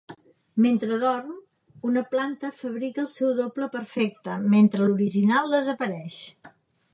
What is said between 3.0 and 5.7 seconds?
el seu doble perfecte, mentre l'original